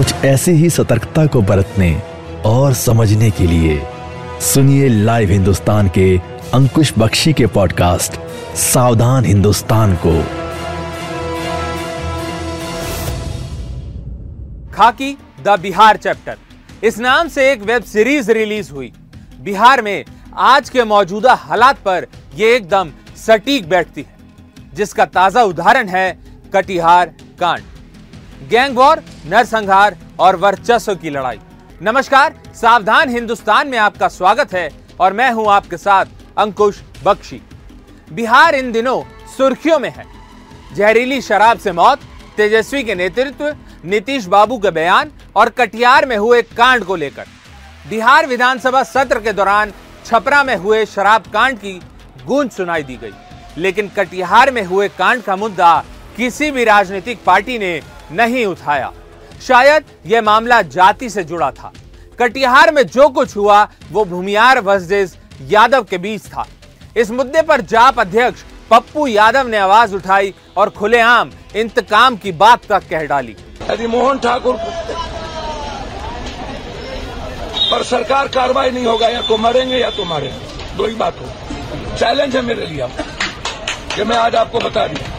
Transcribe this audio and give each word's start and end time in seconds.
कुछ 0.00 0.12
ऐसी 0.24 0.50
ही 0.50 0.70
सतर्कता 0.70 1.26
को 1.26 1.40
बरतने 1.42 2.02
और 2.46 2.74
समझने 2.74 3.30
के 3.30 3.46
लिए 3.46 3.82
सुनिए 4.40 4.88
लाइव 4.88 5.30
हिंदुस्तान 5.30 5.88
के 5.88 6.18
अंकुश 6.54 6.92
बख्शी 6.98 7.32
के 7.32 7.46
पॉडकास्ट, 7.46 8.12
सावधान 8.56 9.24
हिंदुस्तान 9.24 9.94
को। 10.06 10.12
Khakee, 14.74 15.18
the 15.44 15.58
Bihar 15.60 15.96
chapter. 15.96 16.36
इस 16.84 16.98
नाम 16.98 17.28
से 17.28 17.52
एक 17.52 17.62
वेब 17.62 17.82
सीरीज़ 17.82 18.32
रिलीज़ 18.32 18.72
हुई। 18.72 18.92
बिहार 19.40 19.82
में 19.82 20.04
आज 20.36 20.68
के 20.68 20.84
मौजूदा 20.84 21.34
हालात 21.34 21.78
पर 21.78 22.06
यह 22.36 22.54
एकदम 22.56 22.90
सटीक 23.16 23.68
बैठती 23.68 24.00
है, 24.00 24.16
जिसका 24.74 25.04
ताज़ा 25.04 25.42
उदाहरण 25.42 25.88
है 25.88 26.18
कटिहार 26.54 27.06
कांड। 27.40 27.62
गैंग 28.40 28.76
वॉर, 28.76 29.02
नरसंहार 29.26 29.96
और 30.18 30.36
वर्चस्व 30.36 30.94
की 30.94 31.10
लड़ाई। 31.10 31.38
नमस्कार, 31.82 32.34
सावधान 32.54 33.10
हिंदुस्तान 33.10 33.68
में 33.68 33.76
आपका 33.78 34.08
स्वागत 34.08 34.52
है 34.52 34.68
और 35.00 35.12
मैं 35.12 35.30
हूँ 35.32 35.46
आपके 35.48 35.76
साथ 35.76 36.06
अंकुश 36.38 36.80
बख्शी। 37.04 37.40
बिहार 38.12 38.54
इन 38.54 38.72
दिनों 38.72 39.02
सुर्खियों 39.36 39.78
में 39.78 39.90
है। 39.90 40.04
जहरीली 40.74 41.20
शराब 41.22 41.58
से 41.58 41.72
मौत, 41.72 42.00
तेजस्वी 42.36 42.82
के 42.84 42.94
नेतृत्व, 42.94 43.54
नीतीश 43.84 44.26
बाबू 44.26 44.58
के 44.58 44.70
बयान 44.70 45.12
और 45.36 45.48
कटिहार 45.48 46.06
में 46.06 46.16
हुए 46.16 46.42
कांड 46.42 46.84
को 46.84 46.96
लेकर। 46.96 47.26
बिहार 47.90 48.26
विधानसभा 48.26 48.82
सत्र 48.84 49.20
के 49.20 49.32
दौरान 49.32 49.72
छपरा 50.06 50.42
में 50.44 50.56
हुए 50.56 50.84
शराब 50.86 51.30
कांड 51.32 51.58
की 51.58 51.80
गूंज 52.26 52.50
सुनाई 52.50 52.82
दी 52.82 52.96
गई। 52.96 53.12
लेकिन 53.58 53.88
कटिहार 53.88 54.50
में 54.50 54.64
हुए 54.64 54.88
कांड 54.88 55.22
का 55.22 55.36
मुद्दा 55.36 55.84
किसी 56.16 56.50
भी 56.50 56.64
राजनीतिक 56.64 57.24
पार्टी 57.24 57.58
ने 57.58 57.80
नहीं 58.12 58.44
उठाया। 58.46 58.92
शायद 59.42 59.84
यह 60.06 60.22
मामला 60.22 60.60
जाति 60.62 61.10
से 61.10 61.24
जुड़ा 61.24 61.50
था। 61.50 61.72
कटिहार 62.18 62.72
में 62.72 62.82
जो 62.82 63.08
कुछ 63.08 63.36
हुआ, 63.36 63.62
वो 63.92 64.04
भूमियार 64.04 64.60
वर्सेस 64.60 65.16
यादव 65.48 65.84
के 65.84 65.98
बीच 65.98 66.26
था। 66.26 66.46
इस 66.96 67.10
मुद्दे 67.10 67.42
पर 67.42 67.60
जाप 67.60 68.00
अध्यक्ष 68.00 68.42
पप्पू 68.70 69.06
यादव 69.06 69.48
ने 69.48 69.56
आवाज़ 69.56 69.94
उठाई 69.94 70.34
और 70.56 70.70
खुलेआम 70.70 71.30
इंतकाम 71.56 72.16
की 72.16 72.32
बात 72.32 72.64
तक 72.68 72.88
कह 72.90 73.06
डाली। 73.06 73.36
यदि 73.70 73.86
मोहन 73.86 74.18
ठाकुर 74.18 74.56
पर 77.70 77.82
सरकार 77.82 78.28
कार्रवाई 78.28 78.70
नहीं 78.70 78.84
होगा, 78.86 79.08
या 79.08 79.20
तो 79.20 79.36
मरेंगे 79.36 79.76
या 79.76 79.90
तो 79.90 80.04
मारेंगे। 80.04 80.76
दो 80.76 80.86
ही 80.86 80.94
बात 80.94 81.18
हो। 81.20 81.96
चैलेंज 81.96 82.36
है 82.36 82.42
मेरे 82.42 82.66
लिए 82.66 82.88
कि 83.94 84.04
मैं 84.04 84.16
आज 84.16 84.34
आपको 84.36 84.58
बता 84.58 84.86
दिया 84.86 85.09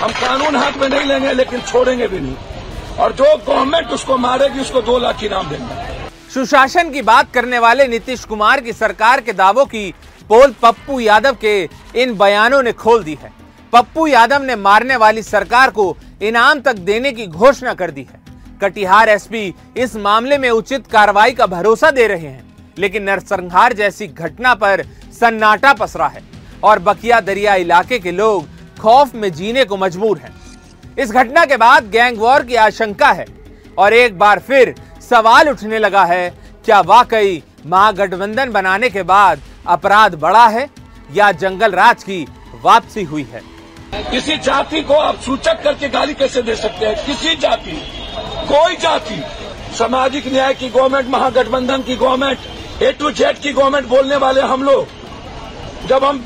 हम 0.00 0.12
कानून 0.12 0.56
हाथ 0.56 0.72
में 0.72 0.88
नहीं 0.88 1.06
लेंगे, 1.06 1.32
लेकिन 1.32 1.60
छोड़ेंगे 1.60 2.06
भी 2.08 2.18
नहीं। 2.18 2.96
और 2.96 3.12
जो 3.12 3.24
गवर्नमेंट 3.38 3.88
उसको 3.88 4.16
मारेगी, 4.18 4.60
उसको 4.60 4.80
दो 4.82 4.98
लाख 4.98 5.22
इनाम 5.24 5.48
देंगे। 5.48 6.08
सुशासन 6.34 6.90
की 6.90 7.02
बात 7.02 7.32
करने 7.32 7.58
वाले 7.58 7.86
नीतीश 7.88 8.24
कुमार 8.24 8.60
की 8.60 8.72
सरकार 8.72 9.20
के 9.20 9.32
दावों 9.32 9.64
की 9.64 9.92
पोल 10.28 10.54
पप्पू 10.62 10.98
यादव 11.00 11.36
के 11.40 11.62
इन 11.96 12.16
बयानों 12.18 12.62
ने 12.62 12.72
खोल 12.72 13.02
दी 13.04 13.18
है। 13.22 13.32
पप्पू 13.72 14.06
यादव 14.06 14.42
ने 14.42 14.56
मारने 14.56 14.96
वाली 14.96 15.22
सरकार 15.22 15.70
को 15.70 15.96
इनाम 16.22 16.60
तक 16.60 16.78
देने 16.82 17.12
की 17.12 17.26
घोषणा 17.26 17.74
कर 17.74 17.90
दी 17.90 18.02
है। 18.02 18.20
कटिहार 18.62 19.08
एसपी 19.08 19.54
इस 19.76 19.96
मामले 19.96 20.38
में 20.38 20.48
उचित 20.50 20.86
कार्रवाई 20.86 21.32
का 21.32 21.46
भरोसा 21.46 21.90
दे 21.90 22.06
रहे 22.06 22.26
हैं, 22.26 22.74
लेकिन 22.78 23.02
नरसंहार 23.02 23.72
जैसी 23.72 24.06
घटना 24.06 24.54
पर 24.54 24.82
सन्नाटा 25.20 25.72
पसरा 25.72 26.06
है। 26.06 26.22
और 26.64 26.78
बकिया 26.78 27.20
दरिया 27.20 27.54
इलाके 27.56 27.98
के 27.98 28.10
लोग 28.12 28.48
खौफ 28.80 29.14
में 29.14 29.32
जीने 29.32 29.64
को 29.64 29.76
मजबूर 29.76 30.18
हैं। 30.18 30.32
इस 30.98 31.10
घटना 31.12 31.44
के 31.44 31.56
बाद 31.56 31.90
गैंग 31.90 32.18
वॉर 32.18 32.42
की 32.42 32.54
आशंका 32.56 33.10
है 33.10 33.26
और 33.78 33.94
एक 33.94 34.18
बार 34.18 34.38
फिर 34.38 34.74
सवाल 35.00 35.48
उठने 35.48 35.78
लगा 35.78 36.04
है, 36.04 36.28
क्या 36.64 36.80
वाकई 36.82 37.42
महागठबंधन 37.66 38.50
बनाने 38.52 38.90
के 38.90 39.02
बाद 39.04 39.40
अपराध 39.66 40.14
बढ़ा 40.20 40.46
है 40.48 40.68
या 41.12 41.30
जंगल 41.34 41.72
राज 41.72 42.02
की 42.02 42.26
वापसी 42.64 43.02
हुई 43.04 43.26
है? 43.32 43.42
किसी 44.10 44.36
जाति 44.38 44.80
को 44.82 44.94
आप 44.94 45.20
सूचक 45.20 45.62
करके 45.64 45.88
गाली 45.88 46.14
कैसे 46.14 46.42
दे 46.42 46.56
सकते 46.56 46.86
हैं? 46.86 47.04
किसी 47.06 47.34
जाति, 47.36 47.76
कोई 48.48 48.76
जाति, 48.76 49.22
सामाजिक 49.78 50.32
न्याय 50.32 50.54
की 50.54 50.68
गवर्नमेंट, 50.68 51.08
महागठबंधन 51.08 51.82
की 51.82 51.96
गवर्नमेंट 51.96 52.82
ए 52.82 52.92
टू 52.92 53.10
जेड 53.12 53.38
की 53.38 53.52
गवर्नमेंट 53.52 53.88
बोलने 53.88 54.16
वाले 54.16 54.40
हम 54.42 54.62
लोग, 54.62 54.86
जब 55.88 56.04
हम 56.04 56.24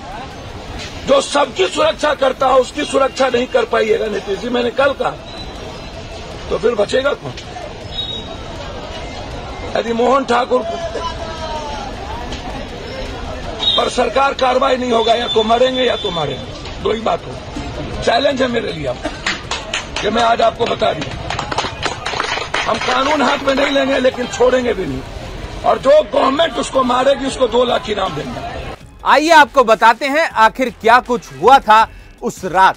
जो 1.06 1.20
सबकी 1.20 1.66
सुरक्षा 1.66 2.14
करता 2.14 2.46
है, 2.46 2.54
उसकी 2.54 2.84
सुरक्षा 2.84 3.28
नहीं 3.28 3.46
कर 3.46 3.64
पाइएगा 3.64 4.06
नीतीश 4.06 4.38
जी। 4.38 4.48
मैंने 4.48 4.70
कल 4.70 4.92
कहा। 4.92 5.10
तो 6.50 6.58
फिर 6.58 6.74
बचेगा 6.74 7.12
कौन? 7.12 7.32
यदि 9.76 9.92
मोहन 9.92 10.24
ठाकुर 10.24 10.62
पर 13.76 13.88
सरकार 13.88 14.34
कार्रवाई 14.34 14.76
नहीं 14.76 14.92
होगा, 14.92 15.14
या 15.14 15.28
तो 15.28 15.42
मरेंगे 15.42 15.82
या 15.82 15.96
तो 15.96 16.10
मारेंगे। 16.10 16.82
दो 16.82 16.92
ही 16.92 17.00
बात 17.00 17.20
हो। 17.26 18.02
चैलेंज 18.02 18.42
है 18.42 18.48
मेरे 18.48 18.72
लिए 18.72 18.94
कि 20.02 20.10
मैं 20.10 20.22
आज 20.22 20.40
आपको 20.40 20.64
बता 20.64 20.92
दिया 20.92 21.12
हम 22.70 22.78
कानून 22.78 23.22
हाथ 23.22 23.38
में 23.38 23.54
नहीं 23.54 23.70
लेंगे, 23.70 23.98
लेकिन 23.98 24.26
छोड़ेंगे 24.26 24.72
भी 24.74 24.86
नहीं। 24.86 25.00
और 25.66 25.78
जो 25.78 26.02
गवर्नमेंट 26.12 26.58
उसको 26.58 26.82
मारेगी, 26.82 27.26
उसको 27.26 27.48
दो 27.48 27.64
लाख 27.64 27.90
इनाम 27.90 28.14
देंगे। 28.14 28.43
आइए 29.04 29.30
आपको 29.30 29.62
बताते 29.64 30.06
हैं 30.06 30.28
आखिर 30.40 30.68
क्या 30.72 30.98
कुछ 31.00 31.26
हुआ 31.32 31.58
था 31.58 31.88
उस 32.22 32.44
रात। 32.44 32.76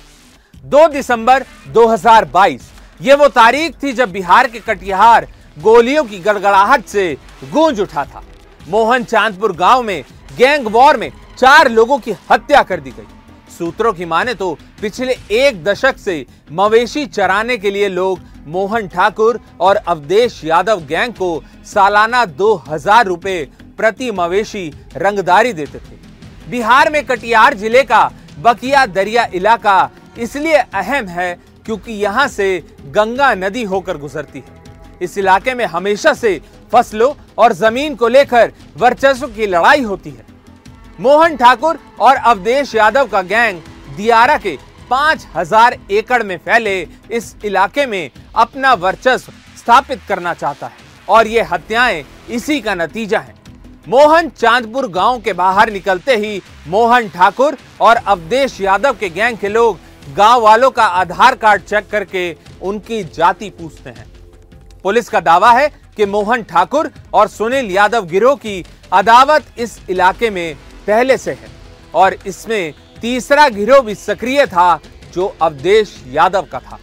2 0.63 0.87
दिसंबर 0.91 1.43
2022 1.73 2.63
ये 3.01 3.15
वो 3.15 3.27
तारीख 3.29 3.75
थी 3.83 3.93
जब 3.93 4.11
बिहार 4.11 4.47
के 4.47 4.59
कटिहार 4.61 5.27
गोलियों 5.57 6.03
की 6.03 6.19
गड़गड़ाहट 6.19 6.85
से 6.85 7.05
गूंज 7.45 7.79
उठा 7.79 8.03
था। 8.05 8.23
मोहन 8.69 9.03
चांदपुर 9.05 9.55
गाँव 9.55 9.83
में 9.83 10.03
गैंग 10.37 10.67
वॉर 10.67 10.97
में 10.97 11.11
चार 11.37 11.69
लोगों 11.69 11.97
की 11.99 12.15
हत्या 12.31 12.63
कर 12.63 12.79
दी 12.79 12.91
गई। 12.91 13.07
सूत्रों 13.57 13.93
की 13.93 14.05
माने 14.05 14.33
तो 14.33 14.53
पिछले 14.81 15.15
एक 15.33 15.63
दशक 15.63 15.97
से 15.97 16.25
मवेशी 16.51 17.05
चराने 17.07 17.57
के 17.57 17.71
लिए 17.71 17.87
लोग 17.89 18.19
मोहन 18.47 18.87
ठाकुर 18.87 19.39
और 19.59 19.75
अवधेश 19.77 20.43
यादव 20.43 20.81
गैंग 20.87 21.13
को 21.13 21.43
सालाना 21.65 22.25
दो 22.25 22.53
हज़ार 22.67 23.05
रुपए 23.05 23.43
प्रति 23.77 24.11
मवेशी 24.11 24.71
रंगदारी 24.95 25.53
देते 25.53 25.79
थे। 25.79 25.96
बिहार 26.49 26.89
में 26.89 27.03
कटिहार 27.05 27.53
ज़िले 27.55 27.83
का 27.83 28.03
बकिया 28.39 28.85
दरिया 28.87 29.25
इलाका 29.33 29.89
इसलिए 30.19 30.57
अहम 30.57 31.07
है 31.07 31.33
क्योंकि 31.65 31.93
यहाँ 31.93 32.27
से 32.27 32.63
गंगा 32.87 33.33
नदी 33.35 33.63
होकर 33.63 33.97
गुजरती 33.97 34.39
है। 34.39 34.55
इस 35.01 35.17
इलाके 35.17 35.53
में 35.53 35.65
हमेशा 35.65 36.13
से 36.13 36.39
फ़सलों 36.71 37.13
और 37.37 37.53
ज़मीन 37.53 37.95
को 37.95 38.07
लेकर 38.07 38.51
वर्चस्व 38.77 39.27
की 39.27 39.45
लड़ाई 39.47 39.81
होती 39.81 40.09
है। 40.09 40.25
मोहन 40.99 41.35
ठाकुर 41.37 41.79
और 41.99 42.15
अवधेश 42.15 42.73
यादव 42.75 43.07
का 43.07 43.21
गैंग 43.23 43.61
दियारा 43.97 44.37
के 44.37 44.57
पाँच 44.89 45.27
हज़ार 45.35 45.77
एकड़ 45.91 46.21
में 46.23 46.37
फैले 46.37 46.79
इस 47.11 47.35
इलाके 47.45 47.85
में 47.85 48.09
अपना 48.35 48.73
वर्चस्व 48.75 49.31
स्थापित 49.57 50.01
करना 50.07 50.33
चाहता 50.33 50.67
है 50.67 50.85
और 51.09 51.27
ये 51.27 51.41
हत्याएँ 51.43 52.03
इसी 52.29 52.59
का 52.61 52.75
नतीजा 52.75 53.19
है। 53.19 53.35
मोहन 53.87 54.29
चांदपुर 54.29 54.87
गाँव 54.91 55.19
के 55.21 55.33
बाहर 55.33 55.69
निकलते 55.71 56.15
ही 56.15 56.41
मोहन 56.67 57.07
ठाकुर 57.09 57.57
और 57.81 57.95
अवधेश 57.95 58.59
यादव 58.61 58.93
के 58.93 59.09
गैंग 59.09 59.37
के 59.37 59.49
लोग 59.49 59.77
गाँव 60.15 60.41
वालों 60.41 60.69
का 60.69 60.83
आधार 60.83 61.35
कार्ड 61.35 61.61
चेक 61.61 61.89
करके 61.89 62.35
उनकी 62.61 63.03
जाति 63.05 63.49
पूछते 63.49 63.89
हैं। 63.89 64.05
पुलिस 64.83 65.09
का 65.09 65.19
दावा 65.19 65.51
है 65.51 65.69
कि 65.97 66.05
मोहन 66.05 66.43
ठाकुर 66.43 66.89
और 67.13 67.27
सुनील 67.27 67.71
यादव 67.71 68.05
गिरोह 68.05 68.35
की 68.35 68.63
अदावत 68.93 69.45
इस 69.57 69.79
इलाके 69.89 70.29
में 70.29 70.55
पहले 70.87 71.17
से 71.17 71.31
है 71.31 71.49
और 71.95 72.15
इसमें 72.27 72.73
तीसरा 73.01 73.47
गिरोह 73.49 73.79
भी 73.79 73.95
सक्रिय 73.95 74.45
था 74.45 74.79
जो 75.13 75.33
अवधेश 75.41 75.95
यादव 76.07 76.47
का 76.51 76.59
था। 76.61 76.79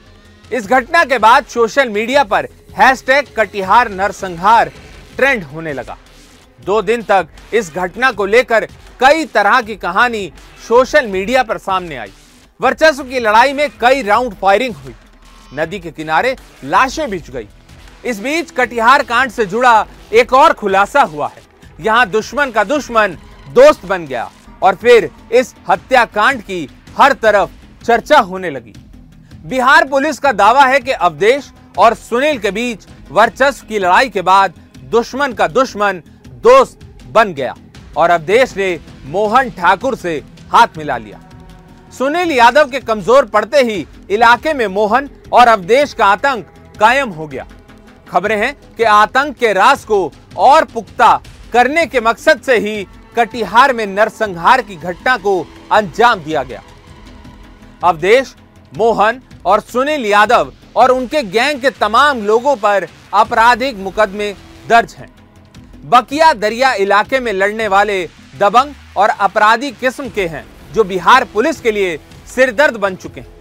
इस 0.53 0.67
घटना 0.69 1.05
के 1.05 1.19
बाद 1.19 1.45
सोशल 1.47 1.89
मीडिया 1.89 2.25
पर 2.25 2.49
हैशटैग 2.77 3.27
कटिहार 3.37 3.91
नरसंहार 3.91 4.73
ट्रेंड 5.17 5.45
होने 5.45 5.73
लगा। 5.73 5.97
दो 6.65 6.81
दिन 6.83 7.03
तक 7.03 7.29
इस 7.55 7.73
घटना 7.75 8.11
को 8.13 8.27
लेकर 8.27 8.67
कई 9.01 9.25
तरह 9.27 9.61
की 9.63 9.77
कहानी 9.77 10.31
सोशल 10.69 11.07
मीडिया 11.07 11.43
पर 11.43 11.59
सामने 11.59 11.97
आई। 11.97 12.13
वर्चस्व 12.61 13.05
की 13.05 13.21
लड़ाई 13.21 13.53
में 13.53 13.69
कई 13.81 14.03
राउंड 14.03 14.35
फायरिंग 14.35 14.75
हुई। 14.75 14.95
नदी 15.55 15.79
के 15.81 15.91
किनारे 15.91 16.37
लाशें 16.65 17.09
बिछ 17.11 17.31
गई। 17.31 17.49
इस 18.05 18.21
बीच 18.21 18.51
कटिहार 18.51 19.03
कांड 19.03 19.31
से 19.31 19.47
जुड़ा 19.47 19.87
एक 20.13 20.33
और 20.33 20.53
खुलासा 20.53 21.03
हुआ 21.03 21.29
है। 21.29 21.43
यहाँ 21.81 22.07
दुश्मन 22.07 22.51
का 22.51 22.65
दुश्मन 22.65 23.17
दोस्त 23.49 23.85
बन 23.87 24.07
गया 24.07 24.31
और 24.63 24.75
फिर 24.75 25.11
इस 25.33 25.55
हत्याकांड 25.69 26.43
की 26.43 26.69
हर 26.99 27.13
तरफ़ 27.13 27.51
चर्चा 27.85 28.19
होने 28.21 28.51
लगी। 28.51 28.75
बिहार 29.47 29.89
पुलिस 29.89 30.19
का 30.19 30.33
दावा 30.33 30.65
है 30.65 30.81
कि 30.81 30.93
अवदेश 30.93 31.51
और 31.79 31.95
सुनील 31.95 32.39
के 32.39 32.51
बीच 32.51 32.87
वर्चस्व 33.11 33.67
की 33.67 33.79
लड़ाई 33.79 34.09
के 34.09 34.23
बाद 34.23 34.55
दुश्मन 34.91 35.33
का 35.33 35.49
दुश्मन 35.49 36.03
दोस्त 36.45 36.81
बन 37.13 37.33
गया 37.35 37.55
और 37.97 38.11
अवदेश 38.11 38.57
ने 38.57 38.79
मोहन 39.07 39.51
ठाकुर 39.51 39.97
से 39.97 40.23
हाथ 40.53 40.79
मिला 40.79 40.97
लिया। 40.99 41.21
सुनील 41.93 42.31
यादव 42.33 42.71
के 42.71 42.81
कमज़ोर 42.81 43.25
पड़ते 43.27 43.63
ही 43.63 43.87
इलाके 44.11 44.53
में 44.55 44.67
मोहन 44.69 45.09
और 45.33 45.49
अवदेश 45.49 45.93
का 45.95 46.07
आतंक 46.07 46.47
कायम 46.81 47.11
हो 47.11 47.27
गया। 47.27 47.47
खबरें 48.09 48.37
हैं 48.37 48.55
कि 48.77 48.83
आतंक 48.85 49.37
के 49.37 49.53
रास 49.53 49.85
को 49.85 50.11
और 50.39 50.65
पुख्ता 50.65 51.15
करने 51.53 51.87
के 51.87 52.01
मकसद 52.01 52.41
से 52.43 52.59
ही 52.59 52.87
कटिहार 53.17 53.73
में 53.73 53.87
नरसंहार 53.87 54.63
की 54.63 54.77
घटना 54.77 55.17
को 55.17 55.41
अंजाम 55.73 56.21
दिया 56.21 56.43
गया। 56.43 56.63
अवदेश 57.83 58.35
मोहन 58.73 59.21
और 59.47 59.61
सुनील 59.63 60.07
यादव 60.07 60.53
और 60.77 60.91
उनके 60.91 61.23
गैंग 61.23 61.61
के 61.61 61.71
तमाम 61.73 62.23
लोगों 62.23 62.57
पर 62.57 62.87
आपराधिक 63.15 63.77
मुकदमे 63.79 64.33
दर्ज 64.69 64.95
हैं। 64.99 65.09
बकिया 65.85 66.33
दरिया 66.33 66.73
इलाके 66.75 67.19
में 67.21 67.33
लड़ने 67.33 67.67
वाले 67.69 68.03
दबंग 68.39 68.75
और 68.97 69.09
अपराधी 69.11 69.71
किस्म 69.73 70.09
के 70.11 70.27
हैं, 70.27 70.45
जो 70.73 70.85
बिहार 70.85 71.25
पुलिस 71.25 71.61
के 71.61 71.73
लिए 71.73 71.99
सिरदर्द 72.27 72.77
बन 72.77 72.97
चुके 72.97 73.21
हैं। 73.21 73.33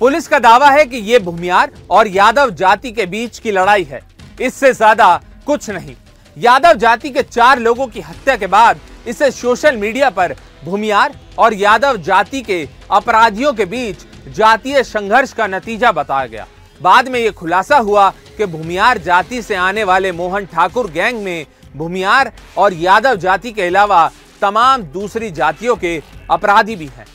पुलिस 0.00 0.28
का 0.28 0.38
दावा 0.38 0.70
है 0.70 0.84
कि 0.84 0.96
ये 0.98 1.18
भूमियार 1.18 1.72
और 1.90 2.08
यादव 2.08 2.50
जाति 2.52 2.92
के 2.92 3.06
बीच 3.06 3.38
की 3.38 3.50
लड़ाई 3.50 3.84
है। 3.84 4.00
इससे 4.40 4.72
ज़्यादा 4.72 5.20
कुछ 5.46 5.68
नहीं। 5.70 5.94
यादव 6.36 6.78
जाति 6.78 7.10
के 7.10 7.22
चार 7.22 7.58
लोगों 7.58 7.86
की 7.86 8.00
हत्या 8.00 8.36
के 8.36 8.46
बाद 8.48 8.80
इसे 9.08 9.30
सोशल 9.32 9.76
मीडिया 9.76 10.10
पर 10.10 10.34
भूमियार 10.64 11.18
और 11.38 11.54
यादव 11.54 11.96
जाति 11.98 12.42
के 12.42 12.66
अपराधियों 12.92 13.52
के 13.52 13.64
बीच 13.66 14.06
जातीय 14.28 14.82
संघर्ष 14.84 15.32
का 15.32 15.46
नतीजा 15.48 15.92
बताया 15.92 16.26
गया। 16.26 16.46
बाद 16.80 17.08
में 17.08 17.20
यह 17.20 17.30
खुलासा 17.32 17.76
हुआ 17.78 18.10
कि 18.38 18.46
भूमियार 18.48 18.98
जाति 19.00 19.42
से 19.42 19.54
आने 19.56 19.84
वाले 19.84 20.12
मोहन 20.12 20.46
ठाकुर 20.46 20.90
गैंग 20.90 21.22
में 21.24 21.46
भूमियार 21.76 22.32
और 22.58 22.74
यादव 22.74 23.16
जाति 23.16 23.52
के 23.52 23.62
अलावा 23.62 24.10
तमाम 24.42 24.82
दूसरी 24.92 25.30
जातियों 25.30 25.76
के 25.76 26.00
अपराधी 26.30 26.76
भी 26.76 26.86
हैं। 26.88 27.06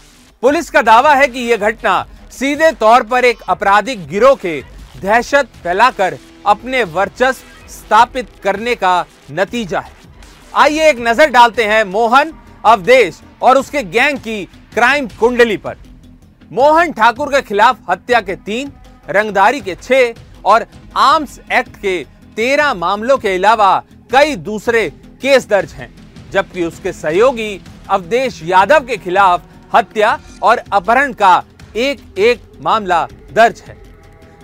पुलिस 0.44 0.70
का 0.70 0.82
दावा 0.82 1.14
है 1.16 1.28
कि 1.28 1.40
यह 1.42 1.70
घटना 1.70 2.06
सीधे 2.32 2.72
तौर 2.72 3.04
पर 3.04 3.26
एक 3.26 3.42
आपराधिक 3.50 4.08
गिरोह 4.08 4.36
के 4.36 4.62
दहशत 5.02 5.48
फैलाकर 5.64 6.18
अपने 6.46 6.84
वर्चस्व 6.84 7.70
स्थापित 7.70 8.30
करने 8.44 8.76
का 8.76 9.06
नतीजा 9.32 9.80
है। 9.80 9.96
आइए 10.56 10.90
एक 10.90 11.00
नज़र 11.00 11.30
डालते 11.30 11.66
हैं 11.66 11.84
मोहन 11.86 12.34
अवदेश 12.66 13.20
और 13.42 13.58
उसके 13.58 13.84
गैंग 13.86 14.18
की 14.20 14.44
क्राइम 14.74 15.08
कुंडली 15.20 15.58
पर। 15.58 15.78
मोहन 16.52 16.92
ठाकुर 16.92 17.32
के 17.32 17.42
खिलाफ 17.42 17.80
हत्या 17.90 18.22
के 18.22 18.36
तीन, 18.38 18.72
रंगदारी 19.10 19.62
के 19.62 19.76
छह 19.76 20.42
और 20.46 20.66
आर्म्स 20.98 21.40
एक्ट 21.52 21.76
के 21.78 21.98
तेरह 22.38 22.74
मामलों 22.76 23.18
के 23.18 23.36
अलावा 23.36 23.84
कई 24.10 24.36
दूसरे 24.38 24.90
केस 25.22 25.48
दर्ज 25.48 25.72
हैं, 25.72 25.90
जबकि 26.32 26.64
उसके 26.64 26.92
सहयोगी 26.94 27.60
अवधेश 27.90 28.42
यादव 28.44 28.86
के 28.86 28.98
खिलाफ 28.98 29.44
हत्या 29.76 30.20
और 30.44 30.62
अपहरण 30.74 31.14
का 31.14 31.44
एक 31.76 32.18
एक 32.18 32.42
मामला 32.62 33.06
दर्ज 33.34 33.62
है। 33.68 33.76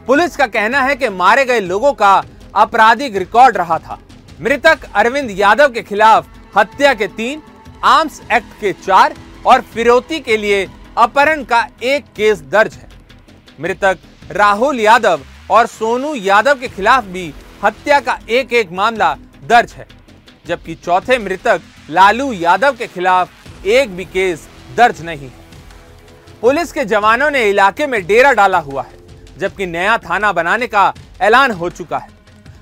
पुलिस 0.08 0.36
का 0.38 0.48
कहना 0.48 0.82
है 0.82 0.96
कि 0.96 1.10
मारे 1.12 1.46
गए 1.46 1.60
लोगों 1.60 1.94
का 1.94 2.14
आपराधिक 2.56 3.16
रिकॉर्ड 3.16 3.58
रहा 3.58 3.78
था। 3.80 4.00
मृतक 4.42 4.86
अरविंद 4.96 5.32
यादव 5.32 5.72
के 5.72 5.82
खिलाफ 5.82 6.28
हत्या 6.58 6.94
के 6.94 7.08
तीन, 7.10 7.42
आर्म्स 7.84 8.22
एक्ट 8.32 8.60
के 8.62 8.74
चार 8.76 9.16
और 9.46 9.62
फिरौती 9.64 10.20
के 10.20 10.38
लिए 10.38 10.66
अपहरण 10.98 11.44
का 11.44 11.68
एक 11.84 12.06
केस 12.16 12.42
दर्ज 12.52 12.74
है। 12.74 12.90
मृतक 13.62 13.98
राहुल 14.32 14.80
यादव 14.80 15.22
और 15.52 15.68
सोनू 15.68 16.14
यादव 16.16 16.60
के 16.60 16.68
खिलाफ 16.68 17.04
भी 17.06 17.34
हत्या 17.64 18.00
का 18.00 18.20
एक 18.30 18.54
एक 18.54 18.72
मामला 18.72 19.16
दर्ज 19.44 19.72
है, 19.72 19.88
जबकि 20.46 20.76
चौथे 20.76 21.18
मृतक 21.20 21.62
लालू 21.90 22.32
यादव 22.34 22.76
के 22.76 22.88
खिलाफ 22.88 23.66
एक 23.68 23.96
भी 23.96 24.06
केस 24.06 24.48
दर्ज 24.78 25.02
नहीं 25.02 25.20
है। 25.20 25.42
पुलिस 26.42 26.72
के 26.72 26.86
जवानों 26.86 27.30
ने 27.32 27.44
इलाके 27.50 27.88
में 27.88 28.06
डेरा 28.08 28.32
डाला 28.34 28.60
हुआ 28.60 28.84
है, 28.84 28.98
जबकि 29.38 29.66
नया 29.66 29.98
थाना 30.00 30.32
बनाने 30.34 30.68
का 30.68 30.94
ऐलान 31.22 31.52
हो 31.52 31.70
चुका 31.70 31.98
है। 31.98 32.10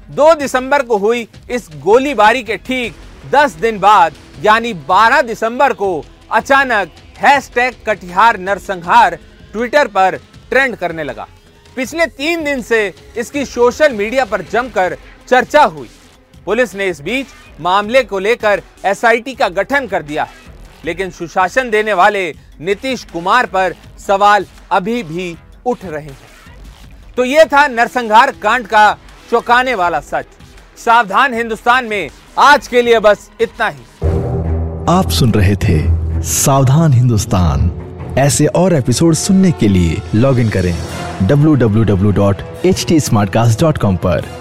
दो 0.10 0.33
दिसंबर 0.36 0.81
को 0.81 0.98
हुई 0.98 1.28
इस 1.50 1.68
गोलीबारी 1.80 2.44
के 2.44 2.57
ठीक 2.57 2.95
दस 3.31 3.51
दिन 3.54 3.80
बाद, 3.80 4.13
यानी 4.42 4.74
12 4.74 5.22
दिसंबर 5.22 5.74
को 5.74 6.04
अचानक 6.31 6.92
हैशटैग 7.18 7.75
कटिहार 7.88 8.39
नरसंहार 8.39 9.18
ट्विटर 9.54 9.88
पर 9.88 10.16
ट्रेंड 10.50 10.75
करने 10.75 11.04
लगा। 11.04 11.28
पिछले 11.75 12.06
तीन 12.07 12.44
दिन 12.44 12.62
से 12.62 12.94
इसकी 13.18 13.45
सोशल 13.45 13.94
मीडिया 13.94 14.25
पर 14.25 14.42
जमकर 14.44 14.98
चर्चा 15.28 15.63
हुई। 15.66 15.89
पुलिस 16.46 16.76
ने 16.76 16.88
इस 16.88 17.02
बीच 17.02 17.28
मामले 17.62 18.04
को 18.04 18.20
लेकर 18.20 18.62
एसआईटी 18.86 19.34
का 19.34 19.50
गठन 19.50 19.88
कर 19.88 20.04
दिया। 20.04 20.24
है 20.24 20.32
लेकिन 20.86 21.10
सुशासन 21.10 21.70
देने 21.70 21.94
वाले 21.94 22.36
नीतीश 22.62 23.04
कुमार 23.04 23.46
पर 23.46 23.76
सवाल 24.08 24.46
अभी 24.72 25.04
भी 25.04 25.38
उठ 25.66 25.78
रहे 25.86 26.04
हैं। 26.04 26.18
तो 27.18 27.26
ये 27.26 27.46
था 27.46 27.68
नरसंहार 27.68 28.32
कांड 28.32 28.68
का 28.68 28.98
चौंकाने 29.32 29.76
वाला 29.76 30.00
सच। 30.00 30.26
सावधान 30.78 31.34
हिंदुस्तान 31.34 31.86
में 31.86 32.10
आज 32.40 32.68
के 32.68 32.82
लिए 32.82 33.00
बस 33.00 33.32
इतना 33.42 33.68
ही। 33.68 33.82
आप 34.90 35.10
सुन 35.10 35.32
रहे 35.32 35.56
थे 35.56 36.02
सावधान 36.24 36.94
हिंदुस्तान। 36.94 37.72
ऐसे 38.18 38.46
और 38.46 38.74
एपिसोड 38.74 39.14
सुनने 39.14 39.52
के 39.52 39.68
लिए 39.68 39.98
लॉग 40.16 40.40
इन 40.40 40.50
करें 40.50 40.78
www.htsmartcast.com 41.28 43.98
पर। 43.98 44.41